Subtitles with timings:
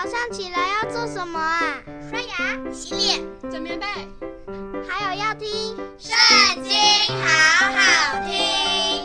[0.00, 1.82] 早上起来要做什么啊？
[2.08, 3.84] 刷牙、洗脸、整棉被，
[4.88, 5.48] 还有要听
[5.98, 6.14] 《圣
[6.62, 6.72] 经》，
[7.20, 7.26] 好
[7.72, 7.80] 好
[8.24, 9.04] 听。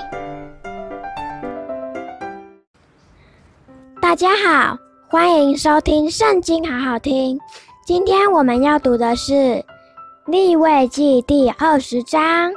[3.99, 4.77] 大家好，
[5.09, 7.39] 欢迎收听《圣经》，好好听。
[7.87, 9.33] 今天我们要读的是
[10.27, 12.53] 《利未记》第二十章。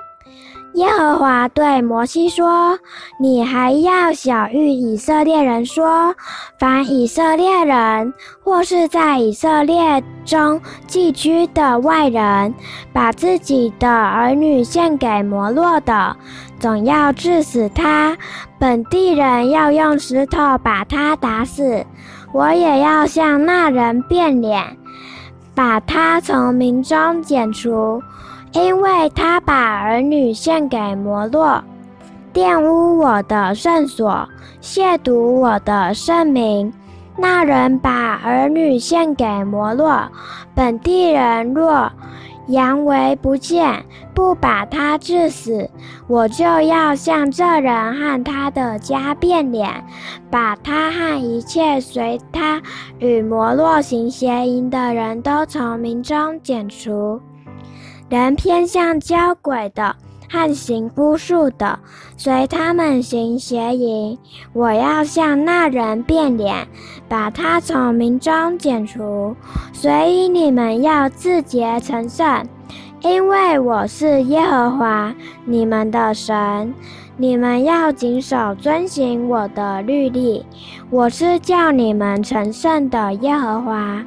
[0.76, 2.78] 耶和华对摩西说
[3.18, 6.14] ：“你还要晓諭以色列人说，
[6.58, 8.12] 凡以色列人
[8.44, 12.52] 或是在以色列中寄居的外人，
[12.92, 16.14] 把自己的儿女献给摩洛的，
[16.60, 18.14] 总要治死他。
[18.58, 21.82] 本地人要用石头把他打死。
[22.34, 24.76] 我也要向那人变脸，
[25.54, 28.02] 把他从民中剪除。”
[28.56, 31.62] 因为他把儿女献给摩洛，
[32.32, 34.26] 玷污我的圣所，
[34.62, 36.72] 亵渎我的圣名。
[37.18, 40.10] 那人把儿女献给摩洛，
[40.54, 41.92] 本地人若
[42.46, 45.68] 扬为不见，不把他治死，
[46.06, 49.84] 我就要向这人和他的家变脸，
[50.30, 52.62] 把他和一切随他
[53.00, 57.20] 与摩洛行邪淫的人都从民中剪除。
[58.08, 59.96] 人偏向交鬼的
[60.30, 61.78] 和行巫术的，
[62.16, 64.16] 随他们行邪淫，
[64.52, 66.68] 我要向那人变脸，
[67.08, 69.34] 把他从民中剪除。
[69.72, 72.46] 所以你们要自洁成圣，
[73.00, 76.72] 因为我是耶和华你们的神。
[77.18, 80.44] 你们要谨守遵行我的律例，
[80.90, 84.04] 我是叫你们成圣的耶和华。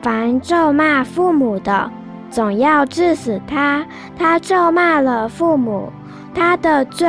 [0.00, 1.90] 凡咒骂父母的，
[2.36, 3.86] 总要治死他。
[4.18, 5.90] 他咒骂了父母，
[6.34, 7.08] 他的罪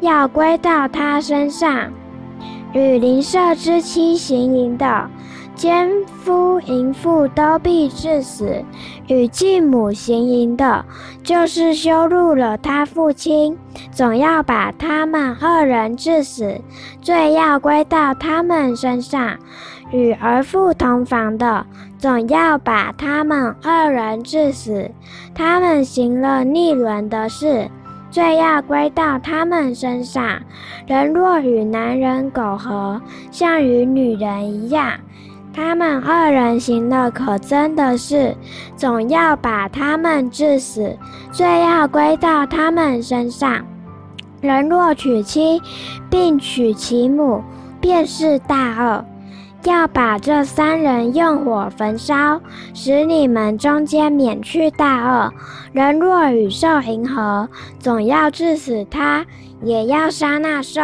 [0.00, 1.92] 要归到他身上。
[2.72, 5.10] 与邻舍之妻行淫的，
[5.54, 8.64] 奸夫淫妇都必致死。
[9.08, 10.82] 与继母行淫的，
[11.22, 13.58] 就是羞辱了他父亲，
[13.90, 16.58] 总要把他们二人致死，
[17.02, 19.36] 罪要归到他们身上。
[19.90, 21.66] 与儿妇同房的，
[22.02, 24.90] 总要把他们二人治死，
[25.32, 27.70] 他们行了逆伦的事，
[28.10, 30.40] 罪要归到他们身上。
[30.84, 34.94] 人若与男人苟合，像与女人一样，
[35.54, 38.36] 他们二人行了可憎的事，
[38.74, 40.98] 总要把他们治死，
[41.30, 43.64] 罪要归到他们身上。
[44.40, 45.62] 人若娶妻，
[46.10, 47.44] 并娶其母，
[47.80, 49.04] 便是大恶。
[49.64, 52.40] 要把这三人用火焚烧，
[52.74, 55.32] 使你们中间免去大恶。
[55.72, 59.24] 人若与兽淫合，总要治死他，
[59.62, 60.80] 也要杀那兽。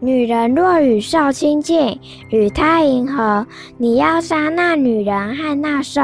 [0.00, 1.98] 女人若与兽亲近，
[2.30, 3.46] 与他淫合，
[3.78, 6.02] 你要杀那女人和那兽，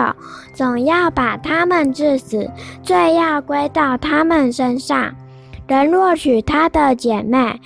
[0.54, 2.48] 总要把他们治死，
[2.82, 5.14] 罪要归到他们身上。
[5.66, 7.60] 人若娶他的姐妹，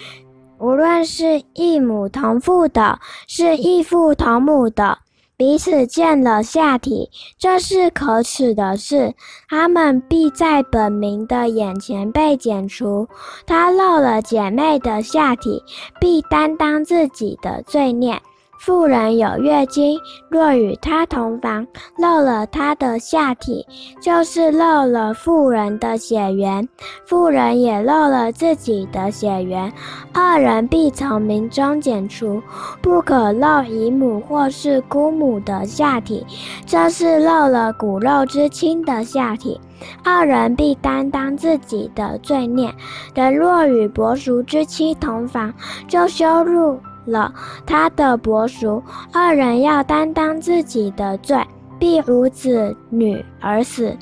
[0.59, 4.98] 无论是异母同父的，是异父同母的，
[5.37, 9.15] 彼此见了下体，这是可耻的事，
[9.48, 13.09] 他们必在本民的眼前被剪除。
[13.47, 15.62] 他露了姐妹的下体，
[16.00, 18.22] 必担当自己的罪孽。
[18.64, 21.66] 妇人有月经，若与她同房，
[21.98, 23.62] 露了她的下体，
[24.00, 26.66] 就是露了妇人的血缘，
[27.04, 29.70] 妇人也露了自己的血缘，
[30.14, 32.42] 二人必从民中剪除，
[32.80, 36.24] 不可露姨母或是姑母的下体，
[36.64, 39.60] 这是露了骨肉之亲的下体，
[40.03, 42.74] 二人必担当自己的罪孽。
[43.14, 45.53] 人若与伯叔之妻同房，
[45.86, 47.32] 就羞辱了
[47.66, 48.82] 他的伯叔，
[49.12, 51.38] 二人要担当自己的罪，
[51.78, 53.97] 必无子女而死。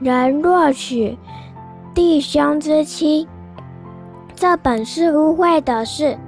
[0.00, 1.16] 人若娶
[1.94, 3.28] 弟兄之妻，
[4.34, 6.18] 这本是污秽的事，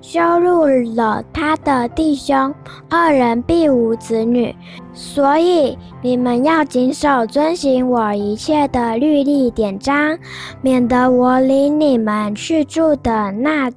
[0.00, 2.52] 羞辱了他的弟兄，
[2.88, 4.54] 二人必无子女。
[4.94, 10.18] 所以你们要谨守遵行我一切的律例典章，
[10.60, 13.70] 免得我领你们去住的那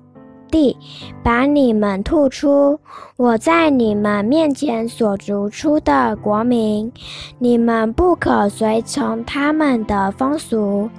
[0.50, 0.77] 地，
[1.24, 2.80] 把你们吐出，
[3.18, 6.92] 我在你们面前所逐出的国民，
[7.39, 10.89] 你们不可随从他们的风俗，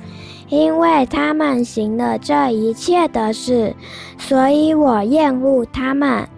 [0.48, 3.74] 因为他们行了这一切的事，
[4.18, 6.28] 所以我厌恶他们。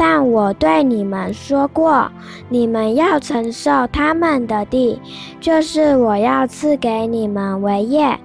[0.00, 2.08] 但我对你们说过，
[2.48, 5.00] 你们要承受他们的地，
[5.40, 8.16] 就是我要赐给你们为业。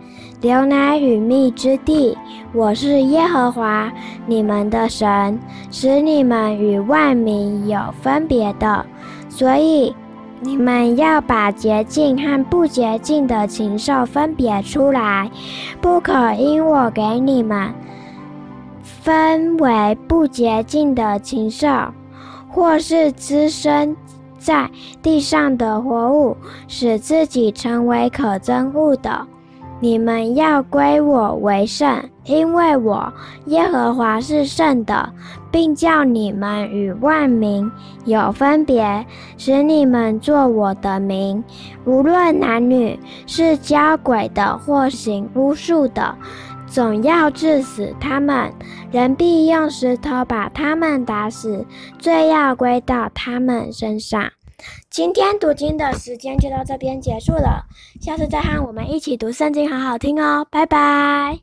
[0.44, 2.18] 流奶与蜜之地，
[2.52, 3.90] 我是耶和华
[4.28, 5.40] 你们的神，
[5.72, 8.86] 使你们与万民有分别的。
[9.30, 9.96] 所以
[10.42, 15.32] 你们要把洁净和不洁净的禽兽分别出来，
[15.80, 17.74] 不可因我给你们
[18.84, 21.70] 分为不洁净的禽兽，
[22.50, 23.96] 或是滋生
[24.38, 24.70] 在
[25.02, 26.36] 地上的活物，
[26.68, 29.26] 使自己成为可憎恶的。
[29.84, 33.12] 你们要归我为圣，因为我
[33.48, 35.12] 耶和华是圣的，
[35.52, 37.70] 并叫你们与万民
[38.06, 39.06] 有分别，
[39.38, 41.44] 使你们作我的民。
[41.84, 42.98] 无论男女，
[43.28, 46.16] 是交鬼的或行巫术的，
[46.66, 48.50] 总要治死他们。
[48.90, 51.66] 人必用石头把他们打死，
[52.00, 54.24] 罪要归到他们身上。
[54.90, 57.66] 今天读经的时间就到这边结束了，
[58.00, 61.40] 下次再和我们一起读圣经，好好听哦，拜拜。